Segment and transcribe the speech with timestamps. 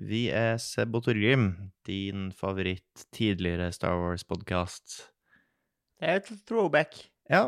[0.00, 1.52] Vi er Seb og Torgrim,
[1.86, 4.96] din favoritt tidligere Star Wars-podkast.
[6.00, 6.96] Det er et throwback.
[7.30, 7.44] Ja.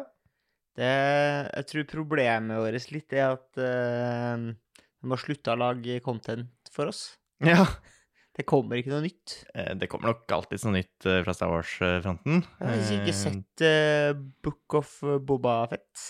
[0.77, 0.87] Det,
[1.57, 6.93] jeg tror problemet vårt litt er at uh, de har slutta å lage content for
[6.93, 7.09] oss.
[7.43, 7.65] ja.
[8.37, 9.33] Det kommer ikke noe nytt.
[9.57, 12.43] Eh, Det kommer nok alltid noe nytt eh, fra Star Wars-fronten.
[12.61, 14.11] Jeg har ikke Eh, sett uh,
[14.45, 14.91] Book of
[15.25, 16.03] Boba Fett.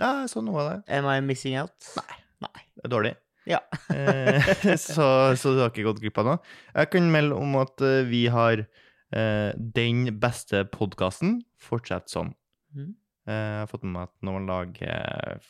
[0.00, 0.80] Ja, jeg så noe av det.
[0.98, 1.86] Am I missing out?
[2.00, 2.16] Nei.
[2.42, 2.64] Nei.
[2.74, 3.12] Det er dårlig.
[3.50, 3.60] Ja.
[3.92, 4.40] Eh,
[4.80, 5.06] så,
[5.36, 6.38] så du har ikke gått glipp av noe.
[6.74, 11.42] Jeg kan melde om at eh, vi har eh, den beste podkasten.
[11.60, 12.32] Fortsett sånn.
[12.74, 12.92] Mm.
[13.28, 15.40] Eh, Jeg har fått med meg at når man lager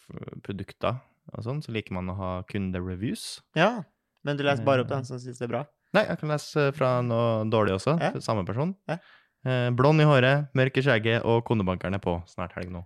[0.46, 1.00] produkter
[1.34, 3.40] og sånn, så liker man å ha kundereviews.
[3.58, 3.84] Ja.
[4.24, 5.62] Men du leser bare opp den som syns det er bra?
[5.94, 7.94] Nei, jeg kan lese fra noe dårlig også.
[8.02, 8.10] Ja.
[8.24, 8.74] Samme person.
[8.90, 8.98] Ja.
[9.44, 12.16] Eh, blond i håret, mørk i skjegget, og konebankeren er på.
[12.30, 12.82] Snart helg nå.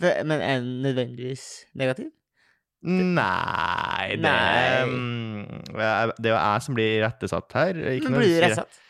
[0.00, 2.08] Men er den nødvendigvis negativ?
[2.82, 4.84] Nei det, Nei.
[4.86, 7.80] mm, det er jo jeg som blir rettesatt her.
[7.96, 8.82] Ikke Men blir du rettesatt?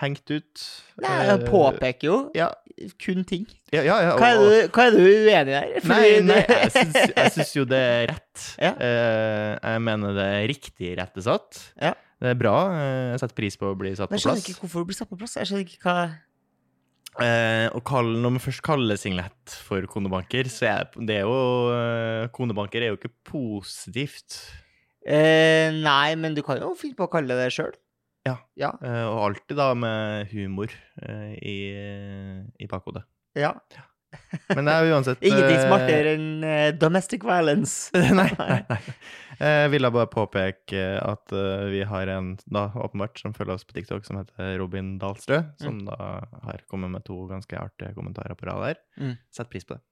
[0.00, 0.62] Hengt ut.
[1.02, 2.46] Nei, Eh, jeg påpeker jo Ja,
[3.04, 3.42] kun ting.
[3.72, 3.98] ja, ja.
[4.06, 5.74] ja Hva er du, hva er du uenig i der?
[5.84, 8.46] Nei, nei jeg, syns, jo det er rett.
[8.64, 8.72] Ja.
[8.80, 11.60] Eh, jeg mener det er riktig rettesatt.
[11.76, 11.92] Ja.
[12.20, 12.56] Det er bra.
[12.72, 14.88] eh, Jeg setter pris på å bli satt Men på jeg skjønner ikke hvorfor du
[14.92, 15.36] blir satt på plass.
[15.36, 15.98] Jeg skjønner ikke hva
[17.18, 21.32] Eh, og kall, når man først kaller singlet for konebanker, så er det jo
[21.74, 24.38] eh, Konebanker er jo ikke positivt.
[25.04, 27.74] eh, Nei, men du kan jo finne på å kalle det sjøl.
[28.28, 28.36] Ja.
[28.60, 28.70] Ja.
[28.84, 30.70] Eh, og alltid da med humor
[31.40, 31.58] i,
[32.60, 33.04] i bakhodet.
[33.38, 33.56] ja.
[34.50, 37.90] Men det er jo uansett Ingenting smartere enn domestic violence.
[38.18, 38.80] nei, nei, nei.
[39.40, 43.64] Eh, Jeg ville bare påpeke at eh, vi har en da åpenbart som følger oss
[43.64, 45.96] på TikTok, som heter Robin Dahlstrø, som da
[46.44, 48.82] har kommet med to ganske artige kommentarer på rad her.
[49.00, 49.14] Mm.
[49.32, 49.82] Sett pris på det.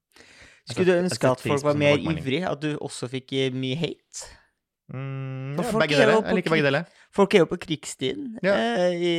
[0.69, 2.43] Skulle du ønske at folk var mer ivrig?
[2.45, 4.29] At du også fikk eh, mye hate?
[4.93, 6.85] Mm, ja, folk er på Jeg liker begge deler.
[7.13, 8.55] Folk er jo på krigsstien Ja.
[8.57, 9.15] eh, i,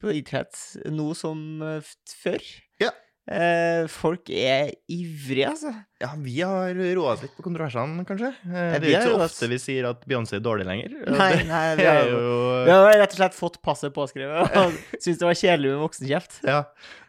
[0.00, 0.56] på internett
[0.92, 1.80] nå som eh,
[2.22, 2.40] før.
[3.30, 5.70] Eh, folk er ivrige, altså.
[6.02, 8.32] Ja, vi har roa oss litt på kontroversene, kanskje.
[8.48, 10.96] Eh, Det er jo ikke så ofte vi sier at Beyoncé er dårlig lenger.
[11.20, 12.34] Nei, nei, vi har, jo
[12.66, 16.40] vi har rett og slett fått passet påskrevet og syntes det var kjedelig med voksenkjeft.
[16.48, 16.60] Ja.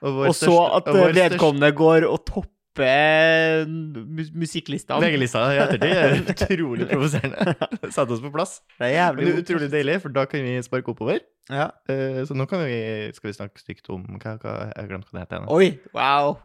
[0.06, 5.02] Og, Og så at eh, vedkommende går og topper mu musikklistene.
[5.04, 7.56] VG-lista i ettertid er utrolig provoserende.
[7.96, 8.62] Satte oss på plass.
[8.78, 11.20] Det er Men jævlig det er utrolig deilig, for da kan vi sparke oppover.
[11.52, 11.68] Ja.
[11.90, 12.80] Uh, Så nå kan vi,
[13.18, 15.46] skal vi snakke stygt om hva, hva, Jeg har glemt hva det heter.
[15.52, 15.70] Oi!
[15.94, 16.40] Wow!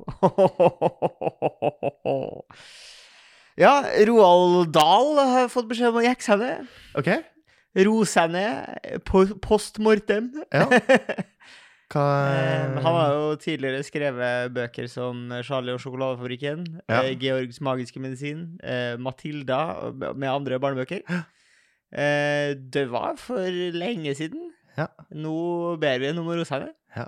[3.56, 6.66] Ja, Roald Dahl har fått beskjed om å jekke seg ned.
[7.00, 7.06] OK?
[7.87, 9.00] Roe seg ned.
[9.08, 10.28] Post mortem.
[10.53, 10.66] Ja.
[11.93, 12.03] Hva
[12.35, 17.03] Eh, Han har jo tidligere skrevet bøker som Charlie og sjokoladefabrikken, Ja.
[17.03, 21.03] eh, Georgs magiske medisin, eh, Matilda med andre barnebøker.
[21.93, 23.39] Eh, Det var for
[23.73, 24.51] lenge siden.
[24.77, 24.89] Ja.
[25.15, 26.73] Nå ber vi om seg.
[26.97, 27.07] Ja.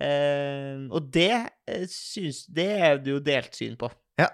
[0.00, 1.30] Eh, og det
[1.68, 3.90] eh, syns Det er det jo delt syn på.
[4.18, 4.28] Ja.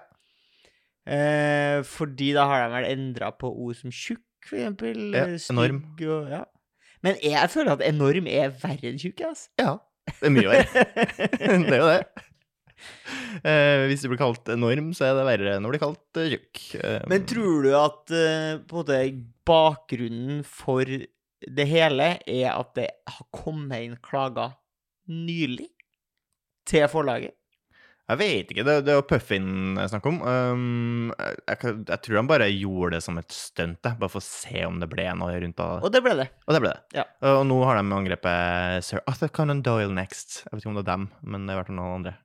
[1.05, 5.13] Eh, fordi da har de vel endra på ord som tjukk, for eksempel.
[5.13, 5.83] Ja, enorm.
[5.99, 6.43] Og, ja.
[7.05, 9.51] Men jeg, føler at enorm er verre enn tjukk, altså.
[9.61, 9.77] Ja.
[10.09, 10.83] Det er mye verre.
[11.69, 12.01] det er jo det.
[13.43, 16.33] Eh, hvis du blir kalt enorm, så er det verre enn å bli kalt eh,
[16.33, 16.61] tjukk.
[16.79, 18.99] Eh, Men tror du at eh, på en måte
[19.49, 24.57] bakgrunnen for det hele er at det har kommet inn klager
[25.09, 25.69] nylig
[26.69, 27.38] til forlaget?
[28.09, 28.63] Jeg vet ikke.
[28.65, 30.21] Det, det er jo Puffin jeg snakker om.
[30.25, 31.11] Um,
[31.45, 34.79] jeg, jeg, tror han bare gjorde det som et stunt, bare for å se om
[34.81, 36.25] det ble noe rundt av Og det ble det.
[36.47, 37.01] Og det ble det.
[37.01, 37.05] Ja.
[37.35, 40.41] Og nå har de angrepet Sir Arthur Conan Doyle next.
[40.47, 42.15] Jeg vet ikke om det er dem, men det har vært noen andre.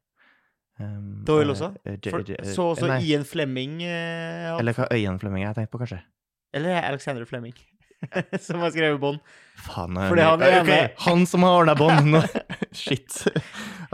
[0.80, 1.70] Um, Doyle eh, også?
[1.84, 4.56] Uh, For, eh, så også nei, Ian Flemming Uh.
[4.56, 6.00] Eller hva Øyen Flemming jeg tenkte på, kanskje?
[6.54, 7.54] Eller Alexander Flemming,
[8.46, 9.20] som har skrevet bånd.
[9.66, 9.96] Faen.
[10.00, 10.88] eh, han okay.
[11.06, 12.14] han som har ordna bånd!
[12.14, 12.24] Nå-
[12.74, 13.20] Shit.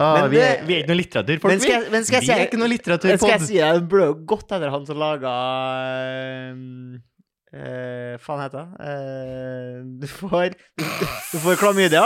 [0.00, 1.52] Ah, Men vi, er, det- vi er ikke noe litteratur, folk.
[1.52, 3.20] Men skal men skal jeg vi er ikke noe Men litteraturpod.
[3.20, 5.32] skal jeg si det ble jo godt etter han som laga
[7.52, 8.68] uh, Faen heter det?
[8.86, 12.04] Eh, du får du, du får klamydia,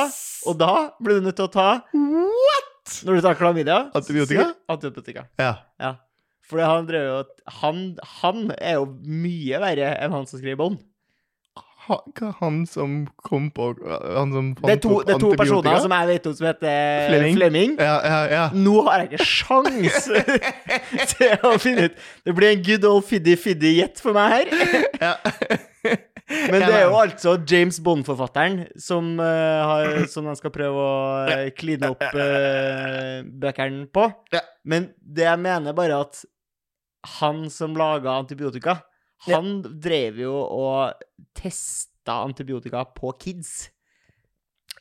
[0.49, 2.99] og da blir du nødt til å ta What?!
[3.07, 4.51] Når du tar klamydia Antibiotika?
[4.69, 5.23] Antibiotika.
[5.41, 5.53] Ja.
[5.81, 5.95] Ja.
[6.45, 6.89] For han
[7.63, 7.79] han,
[8.21, 10.83] han er jo mye verre enn han som skriver bånd.
[11.85, 13.67] Han som kom på
[14.17, 16.37] Han som fant Det er to, opp det er to personer som jeg vet om
[16.39, 17.37] som heter Flemming.
[17.37, 17.75] Flemming.
[17.77, 18.47] Ja, ja, ja.
[18.57, 20.09] Nå har jeg ikke sjans
[21.13, 24.89] til å finne ut Det blir en good old fiddy-fiddy gjett for meg her.
[25.05, 25.15] ja.
[26.25, 30.95] Men det er jo altså James Bond-forfatteren som, uh, som de skal prøve å
[31.29, 34.07] uh, kline opp uh, bøkene på.
[34.65, 36.23] Men det jeg mener bare at
[37.21, 38.79] han som laga antibiotika,
[39.29, 41.05] han drev jo og
[41.35, 43.71] test testa antibiotika på kids.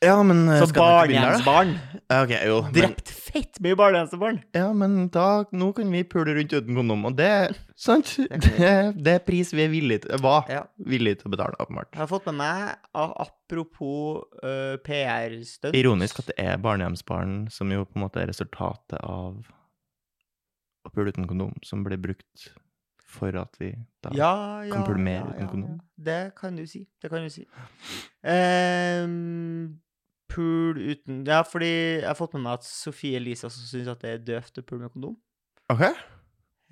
[0.03, 1.69] Ja, men eh, Så barnehjemsbarn
[2.11, 2.57] Okay, Ok, jo.
[2.65, 4.41] Men, drept fett mye barnehjemsbarn.
[4.51, 7.29] ja, men da, nå kan vi pule rundt uten kondom, og det
[7.79, 8.11] sant?
[8.43, 10.65] Det, det er pris vi er villige til, var Ja.
[10.77, 11.93] villige til å betale, åpenbart.
[11.95, 17.85] Jeg har fått med meg, apropos uh, PR-stunt Ironisk at det er barnehjemsbarn som jo
[17.87, 19.39] på en måte er resultatet av
[20.83, 22.49] å pule uten kondom, som ble brukt
[23.13, 23.71] for at vi
[24.03, 24.31] da ja,
[24.65, 25.75] ja, kan pule mer ja, uten kondom.
[25.77, 25.85] Ja.
[26.09, 26.83] Det kan du si.
[27.01, 27.45] Det kan du si.
[28.25, 29.79] Um,
[30.33, 31.69] pul uten Ja, fordi
[32.01, 34.65] jeg har fått med meg at Sofie Elise også syns at det er døvt å
[34.65, 35.15] pule med kondom.
[35.71, 35.85] Ok.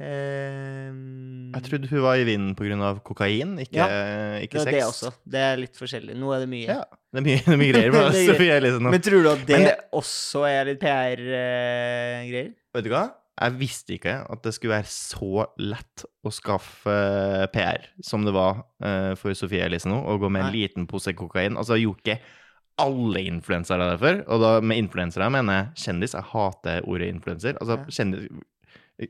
[0.01, 4.73] Um, Jeg trodde hun var i vinden av kokain, ikke, det ikke er sex.
[4.73, 5.11] det også.
[5.35, 6.15] Det er litt forskjellig.
[6.17, 6.65] Nå er det mye.
[6.71, 6.79] Ja,
[7.13, 8.23] det er mye, det er mye greier med Det.
[8.31, 8.93] Sofie Elise nå.
[8.95, 12.51] Men tror du at det, det- også er litt PR-greier?
[12.73, 13.03] Vet du hva?
[13.41, 18.33] Jeg visste ikke at det skulle være så lett å skaffe eh, PR som det
[18.35, 20.61] var eh, for Sofie Elise nå, å gå med en Nei.
[20.67, 21.57] liten pose kokain.
[21.57, 22.19] Altså, jeg gjorde ikke
[22.81, 24.21] alle influensere det før.
[24.31, 26.13] Og da med influensere mener jeg kjendis.
[26.17, 27.57] Jeg hater ordet influenser.
[27.61, 27.85] Altså, Ja.
[27.99, 28.29] kjendis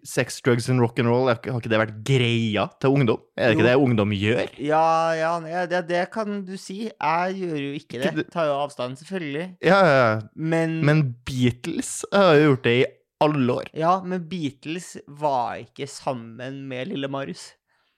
[0.08, 3.18] Sex, drugs and rock and roll, har ikke det vært greia til ungdom?
[3.36, 3.60] Er det Jo.
[3.60, 4.52] ikke det ungdom gjør?
[4.64, 6.86] Ja, ja, ja det, det kan du si.
[6.88, 7.72] Jeg gjør jo.
[7.76, 9.58] Ikke det- Tar jo avstand, selvfølgelig.
[9.62, 10.22] Ja, ja, ja.
[10.34, 12.86] Men, Men Beatles har jo gjort det i
[13.22, 13.72] alle år.
[13.78, 17.52] Ja, men Beatles var ikke sammen med Lille Marius.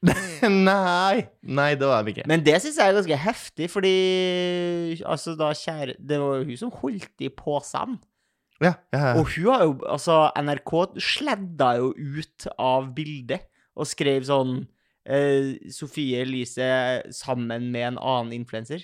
[0.43, 1.23] Nei!
[1.47, 2.25] Nei, det var de ikke.
[2.27, 3.93] Men det syns jeg er ganske heftig, fordi
[5.07, 8.01] altså da kjære Det var jo hun som holdt i posen.
[8.61, 9.13] Ja, ja, ja.
[9.19, 14.59] Og hun har jo Altså, NRK sledda jo ut av bildet og skrev sånn
[15.09, 16.67] eh, Sofie Elise
[17.15, 18.83] sammen med en annen influenser.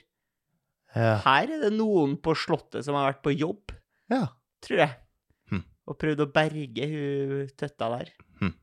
[0.96, 1.20] ja.
[1.22, 3.76] Her er det noen på Slottet som har vært på jobb,
[4.10, 4.24] ja.
[4.66, 4.96] tror jeg.
[5.90, 8.12] Og prøvde å berge hun tøtta der.
[8.42, 8.54] Hm.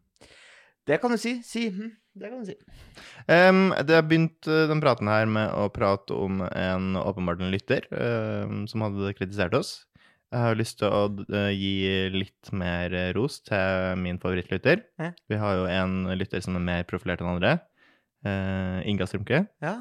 [0.87, 1.39] Det kan du si.
[1.47, 1.67] Si.
[1.75, 1.91] Hm.
[2.17, 2.57] Det kan du si.
[3.29, 7.53] Um, det har begynt uh, den praten her med å prate om en åpenbart en
[7.53, 9.75] lytter um, som hadde kritisert oss.
[10.33, 14.87] Jeg har lyst til å uh, gi litt mer ros til min favorittlytter.
[15.03, 15.13] Hæ?
[15.29, 17.59] Vi har jo en lytter som er mer profilert enn andre.
[18.27, 19.45] Uh, Inga Strømke.
[19.63, 19.77] Ja.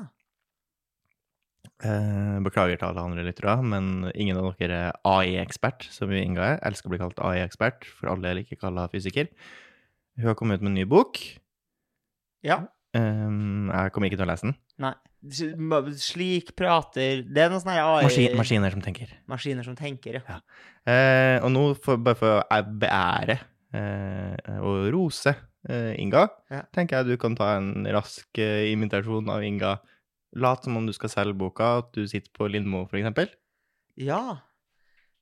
[1.86, 6.46] Uh, beklager til alle andre lyttere, men ingen av dere er AI-ekspert, som vi Inga
[6.56, 6.62] er.
[6.66, 9.30] Elsker å bli kalt AI-ekspert, for alle er ikke kalle fysiker.
[10.18, 11.20] Hun har kommet ut med en ny bok.
[12.46, 12.64] ja.
[12.96, 14.54] Um, jeg kommer ikke til å lese den.
[14.80, 14.94] Nei.
[16.00, 19.10] Slik prater Det er noen sånne AI Maskin, maskiner som tenker.
[19.28, 20.38] maskiner som tenker, ja.
[20.88, 23.36] Eh, og nå, for, bare for å beære
[23.76, 26.62] uh, og rose uh, Inga, Ja.
[26.72, 29.74] tenker jeg du kan ta en rask eh, imitasjon av Inga.
[30.36, 33.30] Lat som om du skal selge boka, at du sitter på Lindmo, eksempel.
[33.96, 34.20] Ja.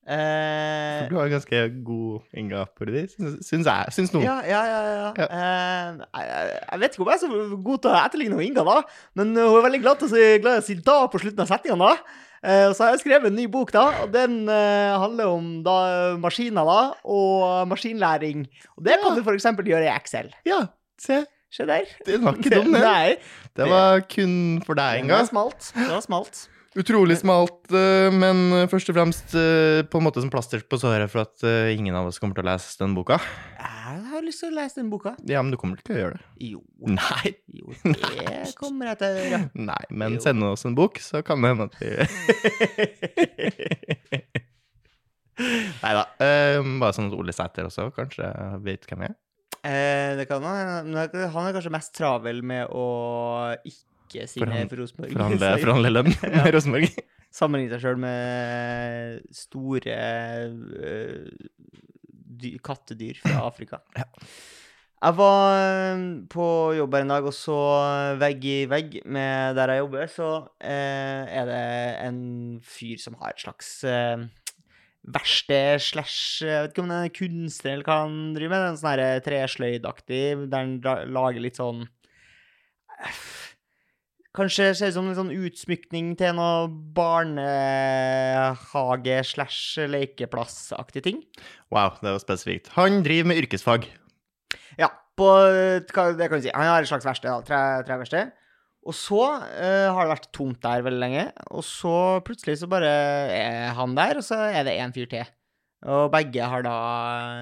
[0.03, 3.93] For Eh, du har ganske god inngang på det, syns jeg.
[3.95, 4.25] Syns noen.
[4.25, 4.81] ja, ja, ja.
[4.83, 5.11] ja.
[5.15, 5.27] Ja.
[5.31, 8.75] Eh, jeg, jeg vet ikke om jeg er så god til å etterligne Inga, da.
[9.15, 11.21] Men eh, hun er veldig glad til å si, glad til å si da på
[11.23, 11.91] slutten av setningene.
[12.43, 13.85] Eh, så har jeg skrevet en ny bok, da.
[14.03, 15.77] Og den eh, handler om da,
[16.19, 18.43] maskiner da, og maskinlæring.
[18.75, 19.15] Og det kan Ja.
[19.15, 19.47] du f.eks.
[19.71, 20.33] gjøre i Excel.
[20.43, 20.65] Ja,
[20.99, 21.21] se.
[21.53, 21.85] Se der.
[22.07, 22.81] Den var ikke dum, den.
[22.81, 23.15] Nei.
[23.53, 24.33] Det var kun
[24.65, 25.19] for deg, en gang.
[25.21, 25.69] var smalt.
[25.77, 26.47] Det var smalt.
[26.73, 31.05] Utrolig smalt, eh, men først og fremst eh, på en måte som plaster på såret
[31.13, 33.19] for at eh, ingen av oss kommer til å lese den boka.
[33.61, 35.13] Jeg har lyst til å lese den boka.
[35.29, 36.25] Ja, men du kommer ikke til å gjøre det.
[36.49, 36.63] Jo.
[36.89, 37.35] Nei.
[37.53, 39.41] Jo, det kommer jeg til å gjøre.
[39.69, 40.23] Nei, men Jo.
[40.25, 41.93] send oss en bok, så kan det hende at vi
[45.83, 46.03] Nei da.
[46.17, 48.25] bare sånn at Ole Sæter også kanskje
[48.65, 49.17] vet hvem jeg er.
[49.63, 50.93] Eh, det kan han.
[50.93, 52.87] Han er kanskje mest travel med å
[53.63, 55.15] ikke signere for Rosenborg.
[55.63, 56.89] Forhandle, lønn med Rosenborg.
[57.33, 61.31] Sammenligne seg sjøl med store uh,
[62.43, 63.81] dyr, kattedyr fra Afrika.
[63.97, 64.05] Ja.
[65.03, 66.45] Jeg var øh, på
[66.77, 67.57] jobb her en dag og så
[68.21, 71.65] vegg i vegg med der jeg jobber, så uh, er det
[72.05, 72.21] en
[72.63, 74.23] fyr som har et slags eh,
[75.03, 78.67] verksted slash Jeg vet ikke om det er kunstner eller hva han driver med.
[78.69, 80.71] En sånn tresløydaktig, der han
[81.11, 81.79] lager litt sånn
[84.33, 86.65] Kanskje ser ut som en sånn utsmykning til noe
[86.97, 87.85] barnehage
[89.29, 91.19] slash lekeplassaktig ting.
[91.69, 92.71] Wow, det var spesifikt.
[92.73, 93.85] Han driver med yrkesfag.
[94.79, 95.27] Ja, på,
[95.85, 96.49] det kan du si.
[96.49, 98.33] Han har et slags verksted, tre, Tre, treverksted.
[98.83, 102.89] Og så uh, har det vært tomt der veldig lenge, og så plutselig så bare
[103.31, 105.29] er han der, og så er det en fyr til.
[105.83, 106.73] Og begge har da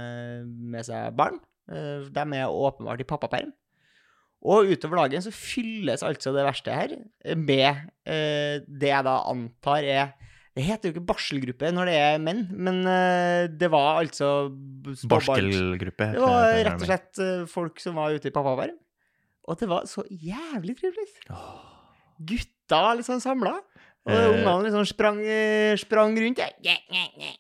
[0.02, 1.36] eh, med seg barn.
[1.70, 3.52] Uh, De er åpenbart i pappaperm.
[4.42, 6.96] Og utover dagen så fylles altså det verste her
[7.38, 10.16] med uh, det jeg da antar er
[10.58, 12.82] Det heter jo ikke barselgruppe når det er menn, men
[13.56, 14.50] det var altså
[15.08, 16.10] Barskelgruppe.
[16.12, 18.76] det var rett og slett folk som var ute i pappaperm.
[19.48, 21.08] Og det var så jævlig trivelig.
[22.22, 23.56] gutta liksom samla.
[24.06, 24.30] Og Eh.
[24.34, 26.38] ungene liksom sprang, eh, sprang rundt.
[26.64, 26.76] ja.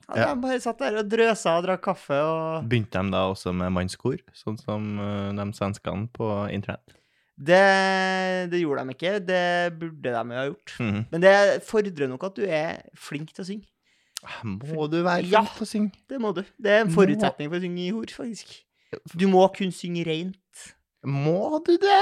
[0.10, 0.34] Og Ja.
[0.36, 3.72] de bare satt der og drøsa og drakk kaffe og Begynte de da også med
[3.72, 6.94] mannskor, sånn som eh, de svenskene på internett?
[7.40, 9.26] Det, det gjorde de ikke.
[9.26, 10.76] Det burde de jo ha gjort.
[10.80, 11.06] Mhm.
[11.12, 13.66] Men det fordrer nok at du er flink til å synge.
[14.44, 15.42] Må du være Ja.
[15.42, 15.92] flink til å synge?
[16.08, 16.44] Det må du.
[16.62, 18.62] Det er en forutsetning for å synge i hor, faktisk.
[19.18, 20.36] Du må kunne synge reint.
[21.08, 22.02] Må du det?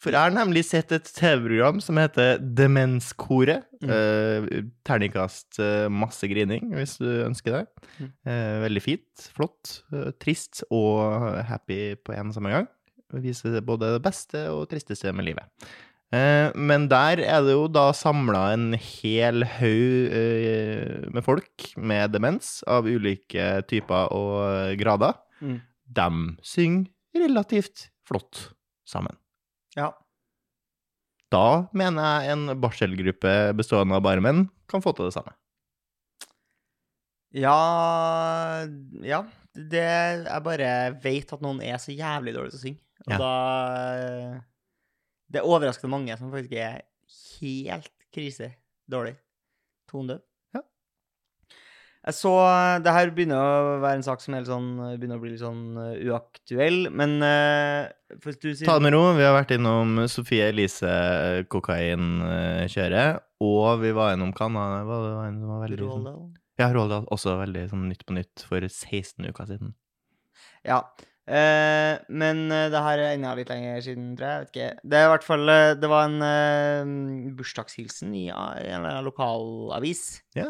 [0.00, 3.66] For jeg har nemlig sett et TV-program som heter Demenskoret.
[3.84, 3.90] Mm.
[3.92, 7.62] Eh, terningkast eh, masse grining, hvis du ønsker det.
[7.98, 8.08] Mm.
[8.32, 12.70] Eh, veldig fint, flott, eh, trist og happy på en og samme gang.
[13.20, 15.68] Viser både det beste og tristeste med livet.
[16.16, 22.16] Eh, men der er det jo da samla en hel haug eh, med folk med
[22.16, 25.20] demens av ulike typer og grader.
[25.44, 25.60] Mm.
[26.00, 26.10] De
[26.46, 26.88] synger
[27.20, 28.48] relativt flott
[28.90, 29.14] sammen.
[29.78, 29.92] Ja.
[31.30, 35.36] Da mener jeg en barselgruppe bestående av bare menn kan få til det samme.
[37.30, 38.66] Ja
[39.06, 39.22] Ja.
[39.54, 39.82] Det
[40.26, 40.70] Jeg bare
[41.02, 42.80] vet at noen er så jævlig dårlige til å synge.
[43.06, 43.18] Og Ja.
[43.18, 44.40] da
[45.30, 46.82] Det er overraskende mange som faktisk er
[47.40, 48.50] helt krise
[48.90, 49.16] dårlig.
[49.90, 50.20] Tonedøv.
[52.00, 52.32] Jeg så
[52.80, 55.42] Det her begynner å være en sak som er litt sånn, begynner å bli litt
[55.42, 57.90] sånn uh, uaktuell, men uh,
[58.22, 59.02] for du sier Ta det med ro.
[59.18, 60.94] Vi har vært innom Sofie Elise
[61.52, 64.80] kokainkjøret, og vi var innom Canada.
[64.88, 67.06] Hva var det en som var veldig sånn Roald Ja, Roaldal.
[67.12, 69.76] også veldig sånn Nytt på nytt for 16 uker siden.
[70.66, 70.82] Ja.
[71.30, 74.40] Uh, men eh, det her er enda litt lenger siden, tror jeg.
[74.40, 74.70] vet ikke.
[74.82, 80.24] Det er i hvert fall eh, Det var en uh, bursdagshilsen i, en lokalavis.
[80.34, 80.48] Ja.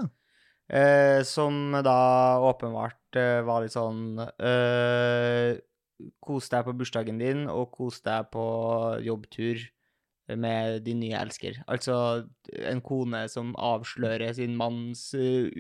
[0.71, 5.59] Eh, som da åpenbart eh, var litt sånn eh,
[6.23, 8.45] Kos deg på bursdagen din, og kos deg på
[9.05, 9.67] jobbtur
[10.39, 11.59] med din nye elsker.
[11.69, 11.97] Altså
[12.71, 15.51] en kone som avslører sin manns uh,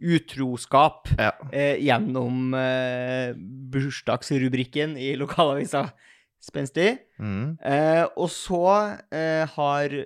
[0.00, 1.32] utroskap Ja.
[1.52, 3.34] eh, gjennom eh,
[3.74, 5.88] bursdagsrubrikken i lokalavisa.
[6.40, 6.94] Spenstig.
[7.18, 7.58] Mm.
[7.60, 8.64] Eh, og så
[9.12, 9.98] eh, har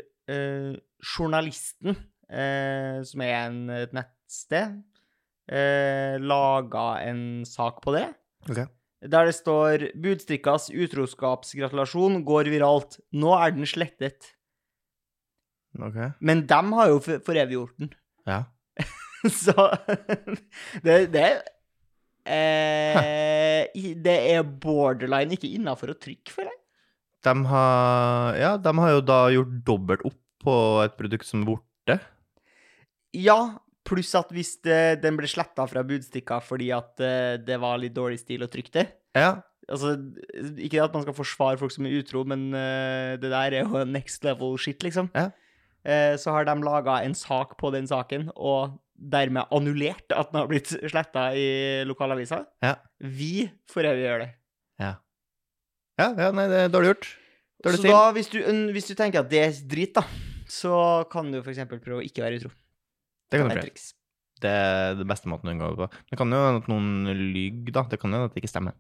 [0.99, 1.97] journalisten,
[2.31, 3.95] eh, som er en, et
[4.29, 4.83] nettsted,
[5.51, 8.15] eh, laga en sak på det.
[8.49, 8.67] Ok.
[9.01, 12.99] Der det står 'Budstrikkas utroskapsgratulasjon går viralt.
[13.13, 14.35] Nå er den slettet'.
[15.81, 16.15] Ok.
[16.21, 17.91] Men dem har jo for- foreviggjort den.
[18.27, 18.45] Ja.
[19.29, 19.55] Så
[20.83, 21.43] det, det
[22.27, 26.61] eh, Det er borderline ikke innafor å trykke, føler jeg.
[27.25, 31.47] De har, ja, de har jo da gjort dobbelt opp på et produkt som er
[31.47, 32.01] borte.
[33.15, 33.59] Ja,
[33.89, 37.97] pluss at hvis det, den ble sletta fra budstikka fordi at eh, det var litt
[37.97, 39.39] dårlig stil å trykke det Ja.
[39.69, 39.91] Altså,
[40.65, 43.83] ikke at man skal forsvare folk som er utro, men eh, det der er jo
[43.85, 45.11] next level shit, liksom.
[45.13, 45.27] Ja.
[45.85, 50.41] Eh, så har de laga en sak på den saken, og dermed annullert at den
[50.41, 52.41] har blitt sletta i lokalavisa.
[52.65, 52.79] Ja.
[52.99, 54.31] Vi foreviggjør det.
[54.81, 54.95] Ja.
[56.01, 57.11] Ja, ja, nei, det er dårlig gjort.
[57.67, 57.93] Dårlig Så stil.
[57.93, 58.39] da, hvis du,
[58.73, 60.07] hvis du tenker at det er drit, da,
[60.49, 61.61] så kan du f.eks.
[61.77, 62.55] prøve å ikke være utro.
[63.29, 63.87] Det kan du prøve.
[64.39, 66.03] Det er den beste måten å unngå det på.
[66.11, 67.83] Det kan jo hende at noen lyver, da.
[67.91, 68.77] Det kan jo hende at det ikke stemmer.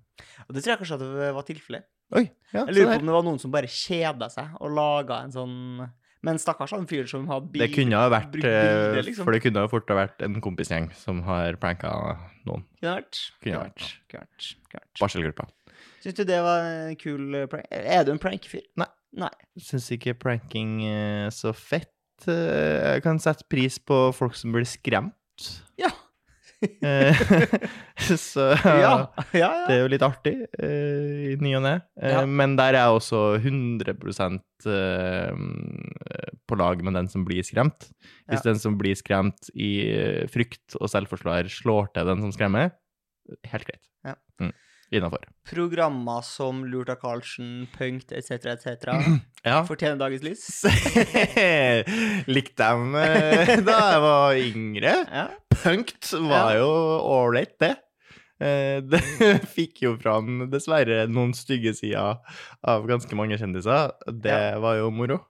[0.46, 1.88] Og det tror jeg kanskje at det var tilfellet.
[2.16, 2.24] Oi,
[2.54, 5.32] ja, Jeg lurer på om det var noen som bare kjeda seg og laga en
[5.34, 5.56] sånn
[6.24, 7.60] Men stakkars han fyr som har bil...
[7.60, 9.26] Det kunne ha vært brukt bilder, eh, liksom.
[9.28, 11.92] For det kunne ha fort ha vært en kompisgjeng som har pranka
[12.48, 12.64] noen.
[12.80, 13.20] Kunne vært.
[13.44, 13.84] Kunne vært.
[14.08, 14.48] Kunne vært.
[14.72, 14.88] Vært.
[15.02, 15.46] Barselgruppa.
[16.02, 17.68] Syns du det var en kul eh, prank?
[17.70, 18.64] Er du en prankfyr?
[18.80, 18.88] Nei.
[19.18, 19.30] Nei.
[19.62, 21.92] Syns ikke pranking er så fett.
[22.26, 25.48] Eh, Jeg kan sette pris på folk som blir skremt.
[25.80, 25.92] Ja.
[26.58, 27.14] Eh,
[28.18, 29.06] så Ja.
[29.30, 31.74] ja, det er jo litt artig eh, i ny og ne.
[32.26, 33.94] Men der er jeg også 100
[34.66, 35.38] eh,
[36.50, 37.86] på lag med den som blir skremt.
[38.26, 39.70] Hvis den som blir skremt i
[40.34, 42.74] frykt og selvforsvar, slår til den som skremmer,
[43.52, 43.84] helt greit.
[44.02, 44.16] Ja.
[44.42, 44.50] Mm.
[44.90, 45.20] Innafor.
[45.44, 48.88] Programmer som Lurt av Karlsen, Punkt etc., etc.
[49.44, 49.60] Ja.
[49.68, 50.46] fortjener dagens lys.
[52.28, 54.94] Likte dem eh, da jeg var yngre.
[55.18, 55.26] Ja.
[55.62, 56.58] Punkt var Ja.
[56.62, 56.70] jo
[57.12, 57.74] ålreit, det.
[58.40, 59.02] Eh, Det
[59.54, 62.18] fikk jo fram dessverre noen stygge sider
[62.62, 63.92] av ganske mange kjendiser.
[64.08, 65.20] Det var jo moro.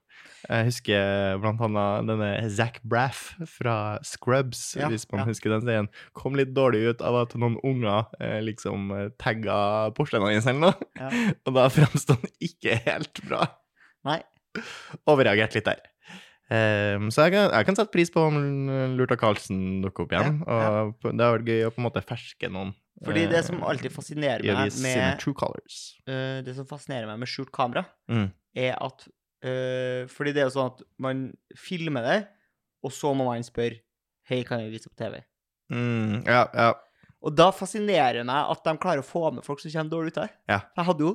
[0.49, 5.27] Jeg husker blant annet denne Zac Braff fra Scrubs, Ja, hvis man ja.
[5.29, 5.91] husker den serien.
[6.17, 9.59] Kom litt dårlig ut av at noen unger eh, liksom eh, tagga
[9.99, 10.89] porselene hans eller noe.
[10.97, 11.11] Ja.
[11.47, 13.45] Og da framsto han ikke helt bra.
[14.09, 14.23] Nei.
[15.11, 15.85] Overreagert litt der.
[16.49, 18.39] Um, så jeg kan, jeg kan sette pris på om
[18.97, 20.39] Lurta Karlsen dukker opp igjen.
[20.49, 22.73] Og det har vært gøy å på en måte ferske noen.
[23.05, 27.21] Fordi det eh, som alltid fascinerer meg med, med uh, eh, Det som fascinerer meg
[27.23, 28.31] med skjult kamera, Mm.
[28.57, 29.05] er at
[29.39, 31.29] Eh, fordi det er jo sånn at man
[31.59, 32.19] filmer det,
[32.83, 33.83] og så må man spørre
[34.29, 35.23] Hei, kan vi vise på TV?
[35.73, 36.73] Mm, ja, ja.
[37.25, 40.13] Og da fascinerer det meg at de klarer å få med folk som kommer dårlig
[40.13, 40.35] ut av det.
[40.53, 40.59] Ja.
[40.77, 41.13] Jeg hadde jo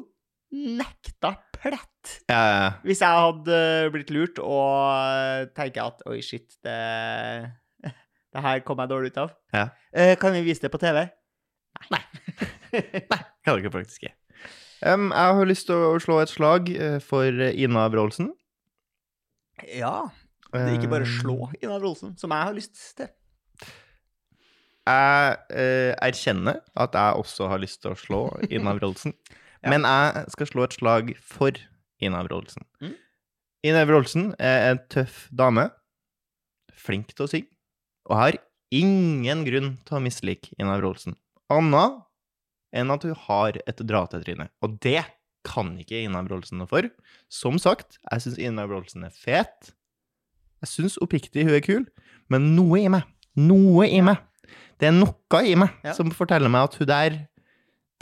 [0.53, 2.65] nekta plett ja, ja.
[2.85, 3.59] hvis jeg hadde
[3.93, 6.75] blitt lurt og tenker at oi, shit, det,
[7.81, 9.37] det her kom jeg dårlig ut av.
[9.55, 9.67] Ja.
[9.93, 11.05] Eh, kan vi vise det på TV?
[11.93, 12.03] Nei.
[13.45, 14.15] Kan dere faktisk ikke.
[14.83, 18.33] Um, jeg har lyst til å slå et slag eh, for Ina Wroldsen.
[19.71, 20.09] ja.
[20.53, 23.07] Det er ikke bare slå Ina Wroldsen, som jeg har lyst til.
[24.83, 28.19] Jeg uh, erkjenner at jeg også har lyst til å slå
[28.51, 29.15] Ina Wroldsen.
[29.63, 29.71] Ja.
[29.71, 31.57] Men jeg skal slå et slag for
[32.03, 32.67] Ina Wroldsen.
[32.83, 32.93] Mm.
[33.63, 35.69] Ina Wroldsen er en tøff dame.
[36.75, 37.49] Flink til å synge.
[38.11, 38.37] Og har
[38.75, 41.15] ingen grunn til å mislike Ina Wroldsen.
[41.53, 41.85] Anna
[42.73, 44.49] enn at hun har et dra-til-tryne.
[44.65, 45.03] Og det
[45.47, 46.87] kan ikke Ina Wroldsen noe for.
[47.31, 49.73] Som sagt, jeg syns Ina Wroldsen er fet.
[50.63, 51.83] Jeg syns oppriktig hun er kul,
[52.31, 53.03] men noe i meg,
[53.35, 54.21] noe i meg
[54.79, 55.93] Det er noe i meg Ja.
[55.95, 57.17] som forteller meg at hun der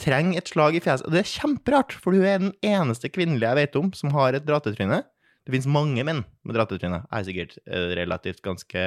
[0.02, 1.06] trenger et slag i fjeset.
[1.06, 4.34] Og det er kjemperart, for hun er den eneste kvinnelige jeg vet om som har
[4.34, 5.04] et dratetryne.
[5.42, 7.00] Det finnes mange menn med dratetryne.
[7.08, 8.82] Jeg er sikkert eh, relativt ganske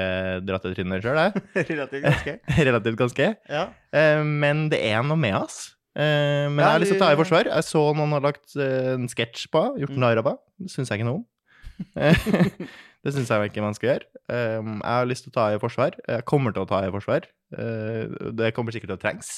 [0.46, 1.42] dratetryne sjøl, jeg.
[1.73, 2.34] Relativt ganske.
[2.68, 3.26] relativt ganske.
[3.50, 3.64] Ja.
[3.90, 5.56] Eh, men det er noe med oss.
[5.99, 7.50] Eh, men jeg har lyst til å ta i forsvar.
[7.50, 10.02] Jeg så noen har lagt en sketsj på, gjort Mm.
[10.06, 10.42] narr av henne.
[10.62, 11.26] Det syns jeg ikke noe om.
[13.04, 14.06] Det syns jeg ikke man skal gjøre.
[14.32, 15.99] Jeg har lyst til å ta i forsvar.
[16.08, 17.26] Jeg kommer til å ta i forsvar.
[17.50, 19.32] Det kommer sikkert til å trengs.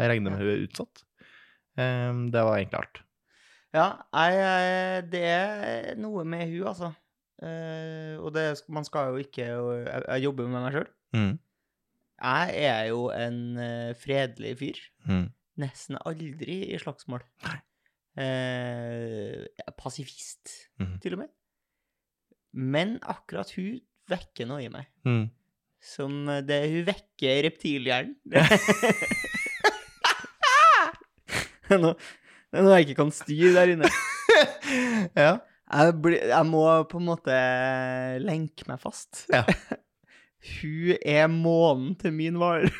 [0.00, 1.04] Jeg regner med hun er utsatt.
[1.76, 3.02] Det var egentlig alt.
[3.74, 6.92] Ja, jeg, jeg- det er noe med hun, altså.
[7.42, 10.88] Eh, og det, man skal jo ikke Jeg, jeg jobber med meg sjøl.
[11.16, 11.38] Mm.
[12.20, 14.80] Jeg er jo en eh, fredelig fyr.
[15.08, 15.26] Mm.
[15.62, 17.22] Nesten aldri i slagsmål.
[18.20, 19.46] Eh,
[19.78, 20.50] pasifist,
[20.82, 20.98] mm.
[21.00, 21.30] til og med.
[22.52, 23.78] Men akkurat hun
[24.10, 24.90] vekker noe i meg.
[25.06, 25.28] Mm.
[25.80, 28.16] Som eh, det Hun vekker reptilhjernen.
[31.84, 31.94] nå,
[32.50, 33.90] det er noe jeg ikke kan styre der inne.
[35.24, 35.32] ja.
[35.70, 37.34] Jeg, blir, jeg må på en måte
[38.24, 39.28] lenke meg fast.
[39.30, 39.44] Ja.
[40.58, 42.66] Hun er månen til min hval.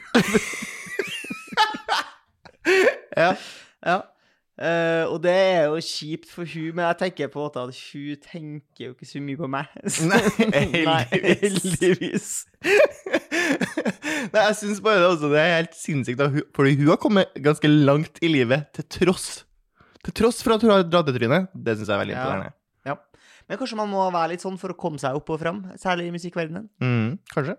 [3.20, 3.36] ja.
[3.86, 4.00] ja.
[4.60, 8.84] Uh, og det er jo kjipt for hun, men jeg tenker på at hun tenker
[8.84, 9.70] jo ikke så mye på meg.
[10.04, 10.98] Nei,
[11.40, 12.26] heldigvis.
[14.34, 16.20] Nei, jeg syns bare det, også, det er helt sinnssykt,
[16.56, 19.30] fordi hun har kommet ganske langt i livet til tross.
[20.06, 21.42] Til tross for at hun har draddetryne.
[21.54, 22.22] Det syns jeg er veldig Ja.
[22.24, 22.52] imponerende.
[22.88, 22.94] Ja.
[23.48, 26.06] Men kanskje man må være litt sånn for å komme seg opp og fram, særlig
[26.08, 26.68] i musikkverdenen.
[26.80, 27.56] Mm, kanskje.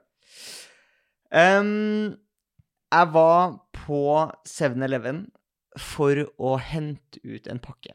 [1.31, 2.17] Um,
[2.91, 4.01] jeg var på
[4.47, 5.25] 7-Eleven
[5.79, 7.93] for å hente ut en pakke.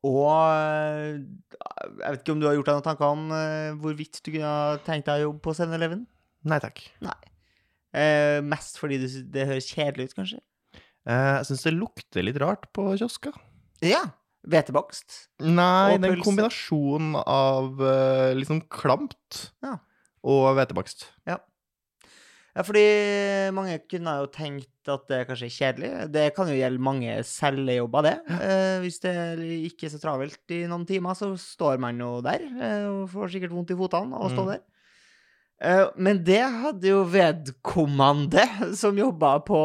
[0.00, 4.22] Og eh, jeg vet ikke om du har gjort deg noen tanker om uh, hvorvidt
[4.24, 6.06] du kunne tenkt deg å jobbe på 7-Eleven?
[6.48, 6.80] Nei takk.
[7.92, 10.40] Eh, mest fordi det, det høres kjedelig ut, kanskje?
[11.08, 13.32] Eh, jeg syns det lukter litt rart på kiosker.
[13.82, 14.02] Ja.
[14.46, 15.28] Hvetebakst.
[15.40, 16.24] Nei, Og det er en pølse.
[16.28, 17.76] kombinasjon av
[18.36, 19.78] liksom klamt Ja.
[20.24, 21.06] og hvetebakst.
[22.50, 22.82] Ja, fordi
[23.54, 25.90] mange kunne jo tenkt at det kanskje er kjedelig.
[26.10, 28.14] Det kan jo gjelde mange cellejobber, det.
[28.40, 29.12] Eh, hvis det
[29.70, 33.30] ikke er så travelt i noen timer, så står man jo der eh, og får
[33.36, 34.50] sikkert vondt i fotene av å stå Mm.
[34.54, 34.60] der.
[35.60, 38.46] Eh, men det hadde jo vedkommende
[38.78, 39.58] som jobba på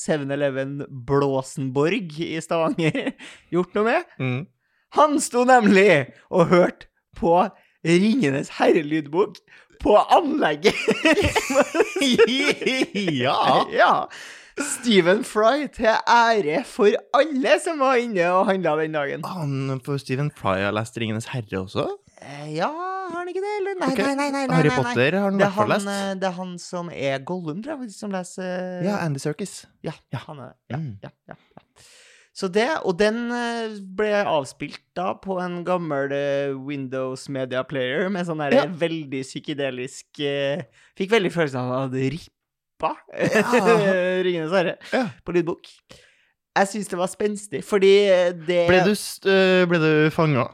[0.00, 3.12] 7-Eleven Blåsenborg i Stavanger,
[3.54, 4.14] gjort noe med.
[4.20, 4.40] Mm.
[4.98, 5.90] Han sto nemlig
[6.30, 7.36] og hørte på
[7.84, 9.36] Ringenes herre-lydbok
[9.84, 10.78] på anlegget.
[13.24, 13.36] ja.
[13.80, 13.92] ja.
[14.54, 19.26] Stephen Fry til ære for alle som var inne og handla den dagen.
[19.26, 21.88] Han for Stephen Fry har lest 'Ringenes herre' også?
[22.22, 22.70] Eh, Ja,
[23.10, 23.74] har han ikke det, eller?
[23.80, 24.14] Nei, nei, nei.
[24.14, 24.84] nei, nei, Harry nei, nei.
[24.84, 25.88] Potter har han i er hvert fall lest.
[25.94, 29.66] eh, det er han som er Gollum, tror jeg, som leser Ja, Andy Serkis.
[29.82, 30.18] Ja, Ja.
[30.26, 30.54] han er.
[30.70, 30.98] Ja, Mm.
[31.02, 31.62] ja, ja, ja.
[32.34, 38.08] Så det, og den eh, ble avspilt da på en gammel eh, Windows Media Player
[38.10, 38.64] med sånn der Ja.
[38.66, 40.18] veldig psykedelisk
[40.98, 43.44] Fikk veldig følelsen av at det rippa Ja.
[44.26, 45.06] Ringenes herre Ja.
[45.24, 45.68] på lydbok.
[46.54, 47.92] Jeg syns det var spenstig, fordi
[48.46, 50.44] det Ble du, øh, ble du fanga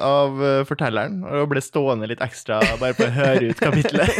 [0.00, 4.14] av øh, fortelleren og ble stående litt ekstra bare på å høre ut kapitlet?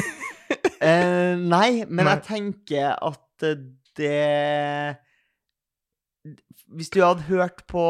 [0.85, 2.13] uh, nei, men Nei.
[2.13, 3.63] jeg tenker at eh,
[4.01, 4.97] det
[6.71, 7.85] Hvis du hadde hørt på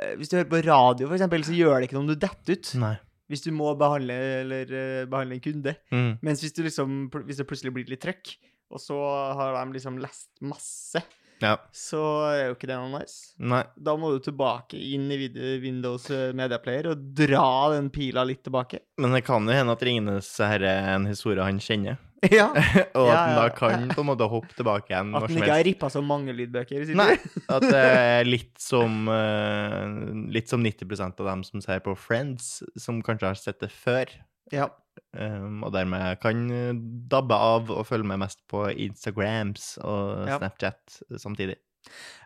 [0.00, 2.18] eh, Hvis du hører på radio, for eksempel, så gjør det ikke noe om du
[2.20, 2.72] detter ut.
[2.82, 2.96] Nei.
[3.30, 5.74] Hvis du må behandle, eller, eh, behandle en kunde.
[5.90, 6.10] Mm.
[6.26, 8.36] Mens hvis, du liksom, hvis det plutselig blir litt trøkk,
[8.70, 8.98] og så
[9.38, 11.02] har de liksom lest masse,
[11.42, 11.56] Ja.
[11.74, 13.34] så er jo ikke det noe nice.
[13.36, 13.62] Nei.
[13.76, 15.18] Da må du tilbake inn i
[15.62, 18.80] Windows eh, Media Player og dra den pila litt tilbake.
[19.02, 22.00] Men det kan jo hende at Ringenes herre er en historie han kjenner,
[22.32, 22.48] Ja,
[22.98, 25.66] og at han da kan på en måte hoppe tilbake igjen At han ikke har
[25.68, 26.88] rippa så mange lydbøker.
[26.96, 27.12] Nei,
[27.44, 29.92] at det er litt som eh,
[30.32, 34.10] Litt som 90% av dem som ser på Friends, som kanskje har sett det før.
[34.54, 34.70] Ja.
[35.16, 36.72] Um, og dermed kan eh,
[37.10, 40.38] dabbe av og følge med mest på Instagrams og Ja.
[40.38, 41.56] Snapchat samtidig.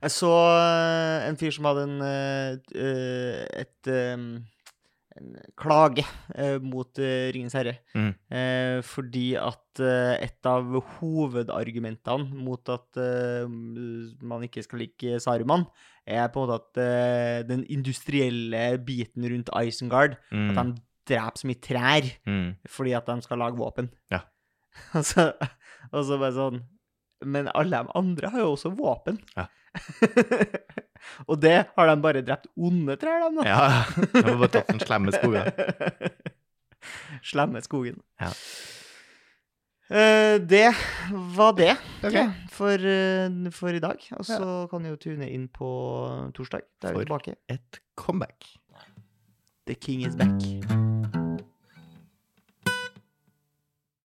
[0.00, 4.16] Jeg så eh, en fyr som hadde en, eh, et eh,
[5.20, 6.04] en klage
[6.62, 7.74] mot Ringens herre.
[7.98, 8.12] Mm.
[8.87, 10.68] Fordi at et av
[11.00, 13.00] hovedargumentene mot at
[14.22, 15.66] man ikke skal like Saruman,
[16.06, 20.54] er på en måte at den industrielle biten rundt Isengard Mm.
[20.54, 22.50] At de dreper så mye trær Mm.
[22.68, 23.88] fordi at de skal lage våpen.
[24.12, 24.20] Ja.
[24.94, 25.32] og, så,
[25.92, 26.60] og så bare sånn
[27.26, 29.18] Men alle de andre har jo også våpen.
[29.36, 29.46] Ja.
[31.28, 33.44] og det har de bare drept onde trær, de, da.
[33.44, 33.84] Ja,
[34.14, 35.50] de har bare tatt den slemme skogen.
[37.30, 37.98] Slemme skogen.
[38.22, 38.30] Ja.
[39.90, 40.70] Uh, det
[41.36, 41.72] var det
[42.06, 42.28] okay.
[42.54, 44.00] for, uh, for i dag.
[44.16, 45.68] Og så kan du jo tune inn på
[46.36, 46.64] torsdag.
[46.80, 48.54] Da er vi For- Et comeback.
[49.66, 50.40] The king is back.